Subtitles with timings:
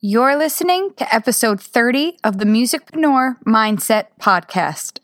[0.00, 5.00] You're listening to episode 30 of the Musicpreneur Mindset Podcast.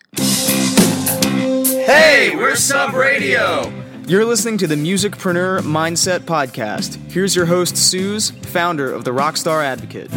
[1.85, 3.72] Hey, we're Sub Radio.
[4.07, 6.94] You're listening to the Musicpreneur Mindset Podcast.
[7.10, 10.12] Here's your host, Suze, founder of the Rockstar Advocate.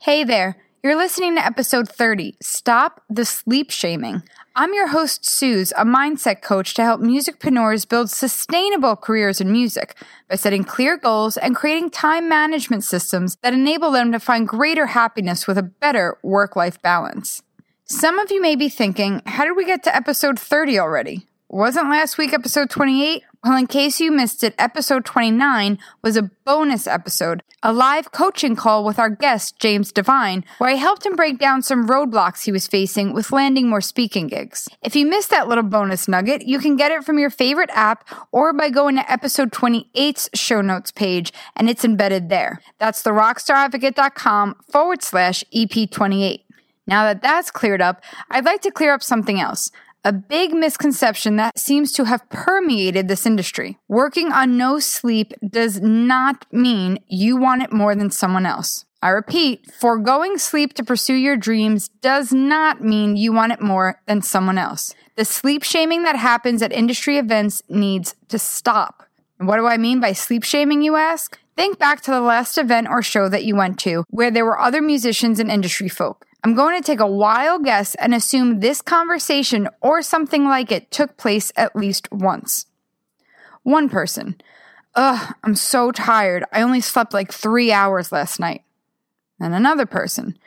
[0.00, 0.58] Hey there.
[0.84, 4.22] You're listening to episode 30 Stop the Sleep Shaming.
[4.54, 9.96] I'm your host, Suze, a mindset coach to help musicpreneurs build sustainable careers in music
[10.28, 14.88] by setting clear goals and creating time management systems that enable them to find greater
[14.88, 17.42] happiness with a better work life balance.
[17.86, 21.26] Some of you may be thinking, how did we get to episode 30 already?
[21.54, 23.22] Wasn't last week episode 28?
[23.44, 28.56] Well, in case you missed it, episode 29 was a bonus episode, a live coaching
[28.56, 32.50] call with our guest, James Devine, where I helped him break down some roadblocks he
[32.50, 34.68] was facing with landing more speaking gigs.
[34.82, 38.04] If you missed that little bonus nugget, you can get it from your favorite app
[38.32, 42.60] or by going to episode 28's show notes page, and it's embedded there.
[42.80, 46.40] That's the rockstaradvocate.com forward slash EP28.
[46.88, 49.70] Now that that's cleared up, I'd like to clear up something else
[50.04, 53.78] a big misconception that seems to have permeated this industry.
[53.88, 58.84] Working on no sleep does not mean you want it more than someone else.
[59.02, 64.00] I repeat, foregoing sleep to pursue your dreams does not mean you want it more
[64.06, 64.94] than someone else.
[65.16, 69.06] The sleep shaming that happens at industry events needs to stop.
[69.38, 71.38] And what do I mean by sleep shaming, you ask?
[71.56, 74.58] Think back to the last event or show that you went to where there were
[74.58, 76.26] other musicians and industry folk.
[76.44, 80.90] I'm going to take a wild guess and assume this conversation or something like it
[80.90, 82.66] took place at least once.
[83.62, 84.36] One person,
[84.94, 86.44] Ugh, I'm so tired.
[86.52, 88.62] I only slept like three hours last night.
[89.40, 90.38] And another person,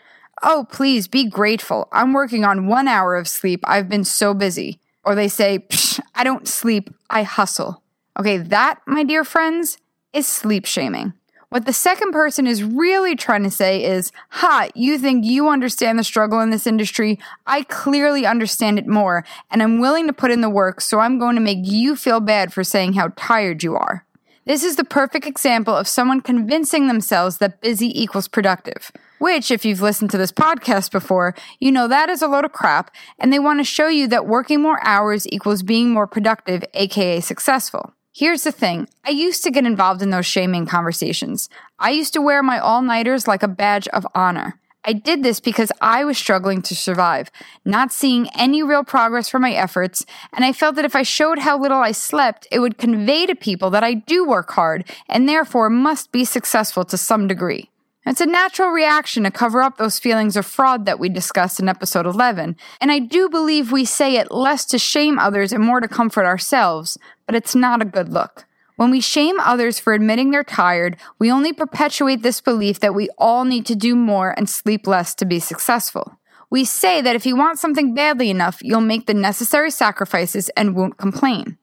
[0.44, 1.90] Oh, please be grateful.
[1.92, 3.62] I'm working on one hour of sleep.
[3.66, 4.80] I've been so busy.
[5.04, 7.82] Or they say, Psh, I don't sleep, I hustle.
[8.20, 9.80] Okay, that, my dear friends,
[10.14, 11.14] is sleep shaming.
[11.50, 15.98] What the second person is really trying to say is, Ha, you think you understand
[15.98, 17.20] the struggle in this industry?
[17.46, 21.20] I clearly understand it more, and I'm willing to put in the work, so I'm
[21.20, 24.04] going to make you feel bad for saying how tired you are.
[24.44, 28.92] This is the perfect example of someone convincing themselves that busy equals productive.
[29.20, 32.52] Which, if you've listened to this podcast before, you know that is a load of
[32.52, 36.66] crap, and they want to show you that working more hours equals being more productive,
[36.74, 37.94] aka successful.
[38.18, 41.50] Here's the thing I used to get involved in those shaming conversations.
[41.78, 44.60] I used to wear my all nighters like a badge of honor.
[44.84, 47.30] I did this because I was struggling to survive,
[47.64, 51.38] not seeing any real progress from my efforts, and I felt that if I showed
[51.38, 55.30] how little I slept, it would convey to people that I do work hard and
[55.30, 57.70] therefore must be successful to some degree.
[58.04, 61.70] It's a natural reaction to cover up those feelings of fraud that we discussed in
[61.70, 65.82] episode 11, and I do believe we say it less to shame others and more
[65.82, 68.46] to comfort ourselves, but it's not a good look.
[68.78, 73.10] When we shame others for admitting they're tired, we only perpetuate this belief that we
[73.18, 76.20] all need to do more and sleep less to be successful.
[76.50, 80.76] We say that if you want something badly enough, you'll make the necessary sacrifices and
[80.76, 81.58] won't complain.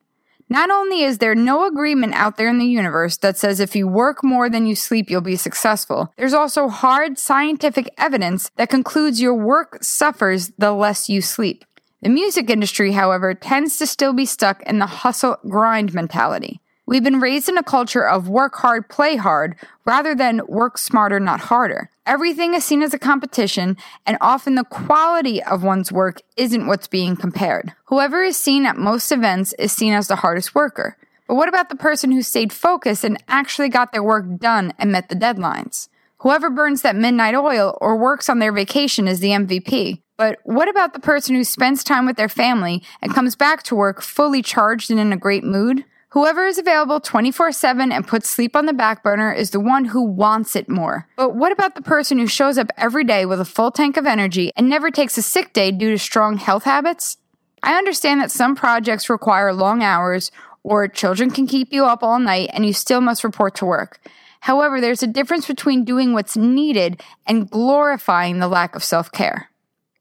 [0.48, 3.88] Not only is there no agreement out there in the universe that says if you
[3.88, 9.20] work more than you sleep, you'll be successful, there's also hard scientific evidence that concludes
[9.20, 11.64] your work suffers the less you sleep.
[12.04, 16.60] The music industry, however, tends to still be stuck in the hustle grind mentality.
[16.84, 19.56] We've been raised in a culture of work hard, play hard,
[19.87, 21.88] rather than work smarter, not harder.
[22.04, 26.88] Everything is seen as a competition, and often the quality of one's work isn't what's
[26.88, 27.72] being compared.
[27.87, 30.98] Whoever is seen at most events is seen as the hardest worker.
[31.26, 34.93] But what about the person who stayed focused and actually got their work done and
[34.93, 35.88] met the deadlines?
[36.19, 40.03] Whoever burns that midnight oil or works on their vacation is the MVP.
[40.16, 43.75] But what about the person who spends time with their family and comes back to
[43.75, 45.84] work fully charged and in a great mood?
[46.10, 49.86] Whoever is available 24 7 and puts sleep on the back burner is the one
[49.86, 51.08] who wants it more.
[51.16, 54.06] But what about the person who shows up every day with a full tank of
[54.06, 57.16] energy and never takes a sick day due to strong health habits?
[57.64, 60.31] I understand that some projects require long hours
[60.62, 63.98] or children can keep you up all night and you still must report to work.
[64.38, 69.50] However, there's a difference between doing what's needed and glorifying the lack of self care.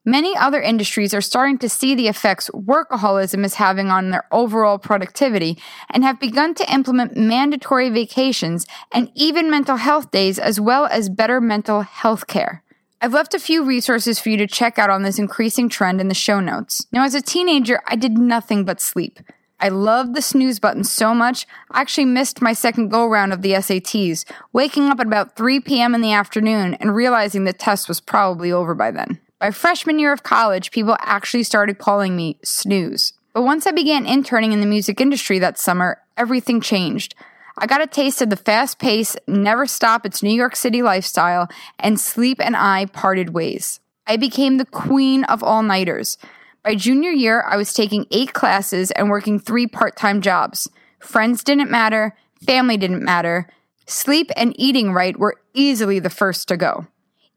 [0.05, 4.77] Many other industries are starting to see the effects workaholism is having on their overall
[4.77, 5.57] productivity
[5.89, 11.07] and have begun to implement mandatory vacations and even mental health days as well as
[11.07, 12.63] better mental health care.
[12.99, 16.09] I've left a few resources for you to check out on this increasing trend in
[16.09, 16.85] the show notes.
[16.91, 19.21] Now, as a teenager, I did nothing but sleep.
[19.61, 23.41] I loved the snooze button so much, I actually missed my second go round of
[23.41, 25.95] the SATs, waking up at about 3 p.m.
[25.95, 29.21] in the afternoon and realizing the test was probably over by then.
[29.43, 33.11] By freshman year of college, people actually started calling me Snooze.
[33.33, 37.13] But once I began interning in the music industry that summer, everything changed.
[37.57, 41.49] I got a taste of the fast pace, never stop its New York City lifestyle,
[41.77, 43.81] and sleep and I parted ways.
[44.07, 46.17] I became the queen of all nighters.
[46.63, 50.69] By junior year, I was taking eight classes and working three part time jobs.
[50.99, 52.15] Friends didn't matter,
[52.47, 53.49] family didn't matter.
[53.87, 56.87] Sleep and eating right were easily the first to go.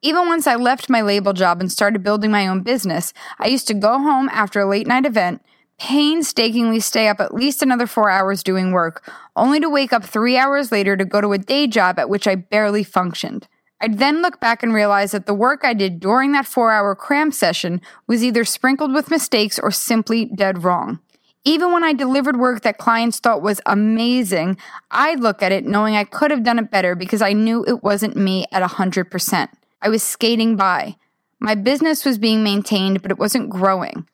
[0.02, 3.66] Even once I left my label job and started building my own business, I used
[3.69, 5.43] to go home after a late night event,
[5.78, 10.37] painstakingly stay up at least another four hours doing work, only to wake up three
[10.37, 13.48] hours later to go to a day job at which I barely functioned.
[13.81, 16.94] I'd then look back and realize that the work I did during that four hour
[16.94, 21.00] cram session was either sprinkled with mistakes or simply dead wrong.
[21.44, 24.56] Even when I delivered work that clients thought was amazing,
[24.90, 27.82] I'd look at it knowing I could have done it better because I knew it
[27.82, 29.48] wasn't me at 100%.
[29.87, 30.97] I was skating by.
[31.38, 34.09] My business was being maintained, but it wasn't growing.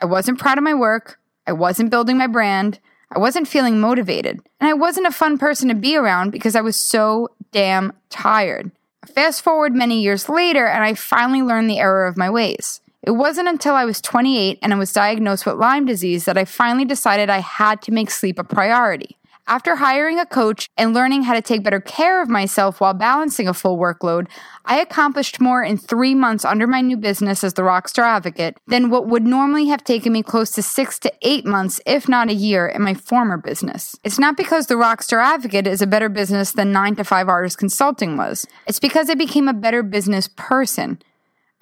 [0.00, 1.18] I wasn't proud of my work.
[1.48, 2.78] I wasn't building my brand.
[3.10, 4.38] I wasn't feeling motivated.
[4.60, 8.70] And I wasn't a fun person to be around because I was so damn tired.
[9.04, 12.80] Fast forward many years later, and I finally learned the error of my ways.
[13.02, 16.44] It wasn't until I was 28 and I was diagnosed with Lyme disease that I
[16.44, 19.18] finally decided I had to make sleep a priority.
[19.48, 23.46] After hiring a coach and learning how to take better care of myself while balancing
[23.46, 24.26] a full workload,
[24.64, 28.90] I accomplished more in three months under my new business as the Rockstar Advocate than
[28.90, 32.34] what would normally have taken me close to six to eight months, if not a
[32.34, 33.94] year, in my former business.
[34.02, 37.56] It's not because the Rockstar Advocate is a better business than 9 to 5 Artist
[37.56, 38.48] Consulting was.
[38.66, 41.00] It's because I became a better business person.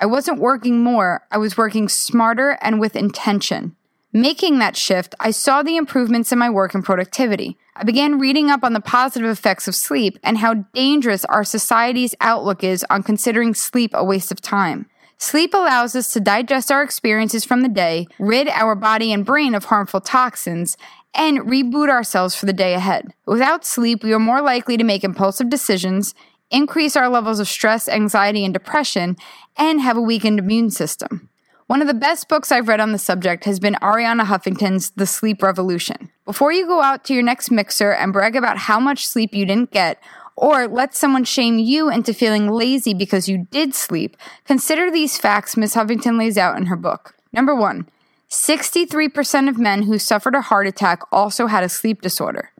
[0.00, 3.76] I wasn't working more, I was working smarter and with intention.
[4.16, 7.58] Making that shift, I saw the improvements in my work and productivity.
[7.74, 12.14] I began reading up on the positive effects of sleep and how dangerous our society's
[12.20, 14.86] outlook is on considering sleep a waste of time.
[15.18, 19.52] Sleep allows us to digest our experiences from the day, rid our body and brain
[19.52, 20.76] of harmful toxins,
[21.12, 23.12] and reboot ourselves for the day ahead.
[23.26, 26.14] Without sleep, we are more likely to make impulsive decisions,
[26.52, 29.16] increase our levels of stress, anxiety, and depression,
[29.56, 31.28] and have a weakened immune system.
[31.66, 35.06] One of the best books I've read on the subject has been Arianna Huffington's The
[35.06, 36.10] Sleep Revolution.
[36.26, 39.46] Before you go out to your next mixer and brag about how much sleep you
[39.46, 39.98] didn't get,
[40.36, 44.14] or let someone shame you into feeling lazy because you did sleep,
[44.44, 45.74] consider these facts Ms.
[45.74, 47.14] Huffington lays out in her book.
[47.32, 47.88] Number one,
[48.28, 52.50] 63% of men who suffered a heart attack also had a sleep disorder.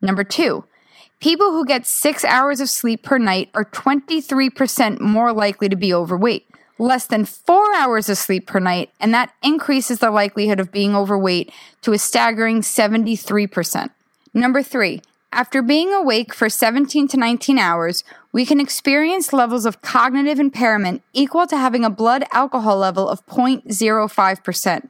[0.00, 0.62] Number two,
[1.18, 5.92] people who get six hours of sleep per night are 23% more likely to be
[5.92, 6.44] overweight
[6.78, 10.94] less than four hours of sleep per night, and that increases the likelihood of being
[10.94, 11.52] overweight
[11.82, 13.90] to a staggering 73%.
[14.32, 15.02] Number three,
[15.32, 21.02] after being awake for 17 to 19 hours, we can experience levels of cognitive impairment
[21.12, 24.88] equal to having a blood alcohol level of 0.05%.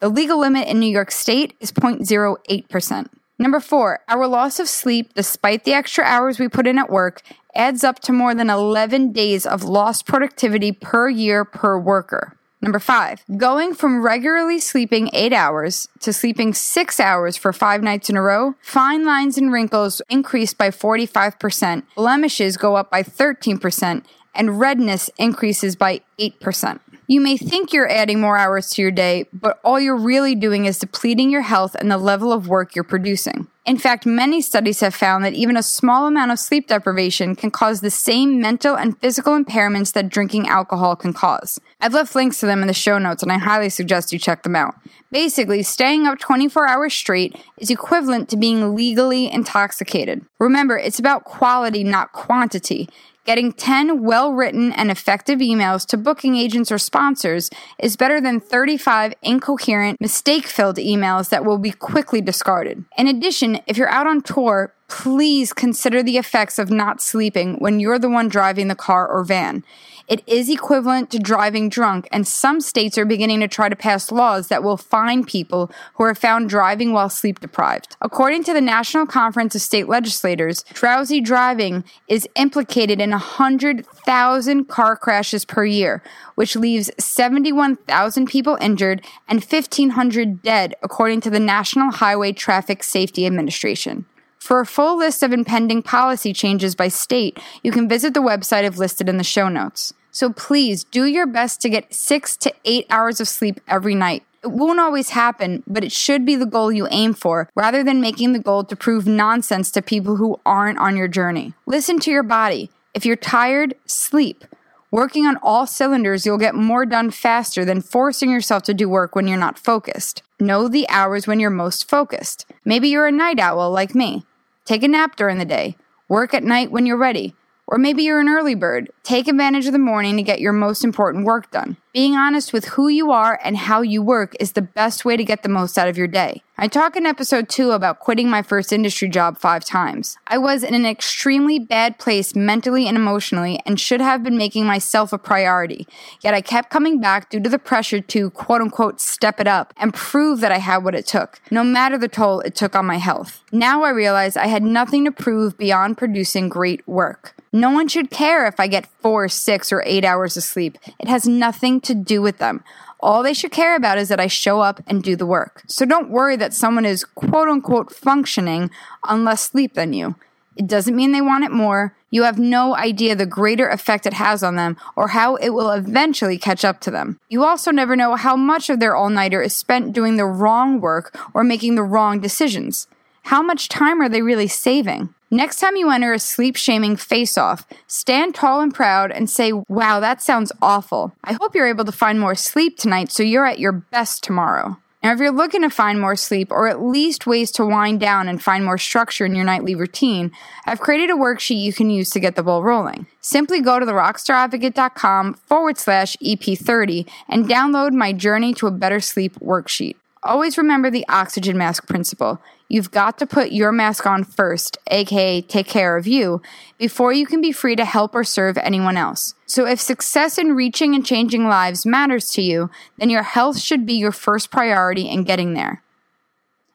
[0.00, 3.08] The legal limit in New York State is 0.08%.
[3.38, 7.22] Number four, our loss of sleep, despite the extra hours we put in at work,
[7.54, 12.34] adds up to more than 11 days of lost productivity per year per worker.
[12.60, 18.10] Number five, going from regularly sleeping eight hours to sleeping six hours for five nights
[18.10, 24.04] in a row, fine lines and wrinkles increase by 45%, blemishes go up by 13%,
[24.34, 26.80] and redness increases by 8%.
[27.10, 30.66] You may think you're adding more hours to your day, but all you're really doing
[30.66, 33.46] is depleting your health and the level of work you're producing.
[33.64, 37.50] In fact, many studies have found that even a small amount of sleep deprivation can
[37.50, 41.58] cause the same mental and physical impairments that drinking alcohol can cause.
[41.80, 44.42] I've left links to them in the show notes and I highly suggest you check
[44.42, 44.74] them out.
[45.10, 50.26] Basically, staying up 24 hours straight is equivalent to being legally intoxicated.
[50.38, 52.90] Remember, it's about quality, not quantity.
[53.28, 58.40] Getting 10 well written and effective emails to booking agents or sponsors is better than
[58.40, 62.86] 35 incoherent, mistake filled emails that will be quickly discarded.
[62.96, 67.78] In addition, if you're out on tour, please consider the effects of not sleeping when
[67.78, 69.62] you're the one driving the car or van.
[70.08, 74.10] It is equivalent to driving drunk, and some states are beginning to try to pass
[74.10, 77.94] laws that will fine people who are found driving while sleep deprived.
[78.00, 84.96] According to the National Conference of State Legislators, drowsy driving is implicated in 100,000 car
[84.96, 86.02] crashes per year,
[86.36, 93.26] which leaves 71,000 people injured and 1,500 dead, according to the National Highway Traffic Safety
[93.26, 94.06] Administration.
[94.38, 98.64] For a full list of impending policy changes by state, you can visit the website
[98.64, 99.92] I've listed in the show notes.
[100.10, 104.24] So please do your best to get six to eight hours of sleep every night.
[104.42, 108.00] It won't always happen, but it should be the goal you aim for rather than
[108.00, 111.54] making the goal to prove nonsense to people who aren't on your journey.
[111.66, 112.70] Listen to your body.
[112.94, 114.44] If you're tired, sleep.
[114.90, 119.14] Working on all cylinders, you'll get more done faster than forcing yourself to do work
[119.14, 120.22] when you're not focused.
[120.40, 122.46] Know the hours when you're most focused.
[122.64, 124.24] Maybe you're a night owl like me.
[124.64, 125.76] Take a nap during the day.
[126.08, 127.34] Work at night when you're ready.
[127.66, 128.90] Or maybe you're an early bird.
[129.02, 131.76] Take advantage of the morning to get your most important work done.
[131.94, 135.24] Being honest with who you are and how you work is the best way to
[135.24, 136.42] get the most out of your day.
[136.58, 140.18] I talk in episode 2 about quitting my first industry job five times.
[140.26, 144.66] I was in an extremely bad place mentally and emotionally and should have been making
[144.66, 145.86] myself a priority.
[146.20, 149.72] Yet I kept coming back due to the pressure to quote unquote step it up
[149.78, 152.84] and prove that I had what it took, no matter the toll it took on
[152.84, 153.42] my health.
[153.50, 157.34] Now I realize I had nothing to prove beyond producing great work.
[157.52, 160.76] No one should care if I get four, six, or eight hours of sleep.
[160.98, 162.62] It has nothing to do with them.
[163.00, 165.62] All they should care about is that I show up and do the work.
[165.66, 168.70] So don't worry that someone is quote unquote functioning
[169.04, 170.16] on less sleep than you.
[170.56, 171.94] It doesn't mean they want it more.
[172.10, 175.70] You have no idea the greater effect it has on them or how it will
[175.70, 177.20] eventually catch up to them.
[177.28, 180.80] You also never know how much of their all nighter is spent doing the wrong
[180.80, 182.88] work or making the wrong decisions.
[183.24, 185.14] How much time are they really saving?
[185.30, 189.52] Next time you enter a sleep shaming face off, stand tall and proud and say,
[189.52, 191.12] Wow, that sounds awful.
[191.22, 194.78] I hope you're able to find more sleep tonight so you're at your best tomorrow.
[195.02, 198.26] Now, if you're looking to find more sleep or at least ways to wind down
[198.26, 200.32] and find more structure in your nightly routine,
[200.66, 203.06] I've created a worksheet you can use to get the ball rolling.
[203.20, 209.38] Simply go to therockstaradvocate.com forward slash EP30 and download my Journey to a Better Sleep
[209.40, 209.94] worksheet.
[210.22, 212.40] Always remember the oxygen mask principle.
[212.68, 216.42] You've got to put your mask on first, aka take care of you,
[216.76, 219.34] before you can be free to help or serve anyone else.
[219.46, 223.86] So if success in reaching and changing lives matters to you, then your health should
[223.86, 225.82] be your first priority in getting there.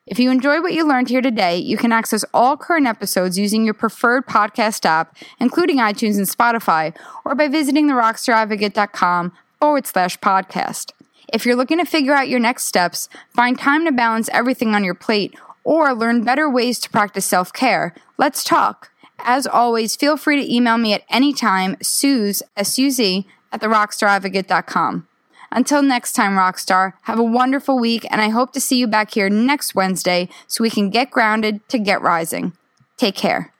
[0.05, 3.63] If you enjoyed what you learned here today, you can access all current episodes using
[3.63, 10.91] your preferred podcast app, including iTunes and Spotify, or by visiting therockstaradvocate.com forward slash podcast.
[11.33, 14.83] If you're looking to figure out your next steps, find time to balance everything on
[14.83, 18.91] your plate, or learn better ways to practice self care, let's talk.
[19.17, 25.07] As always, feel free to email me at any time, Suze, S-U-Z, at therockstaradvocate.com.
[25.51, 29.11] Until next time, Rockstar, have a wonderful week, and I hope to see you back
[29.11, 32.53] here next Wednesday so we can get grounded to get rising.
[32.97, 33.52] Take care.